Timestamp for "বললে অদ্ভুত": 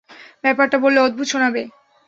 0.83-1.27